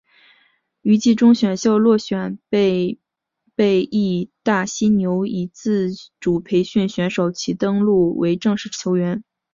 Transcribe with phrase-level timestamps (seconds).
[0.81, 2.97] 于季中选秀落选被
[3.55, 9.23] 被义大犀牛以自主培训选手其登录为正式球员。